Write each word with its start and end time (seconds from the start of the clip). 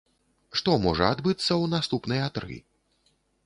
Што 0.61 0.77
можа 0.85 1.05
адбыцца 1.17 1.43
ў 1.61 1.65
наступныя 1.77 2.25
тры? 2.39 2.61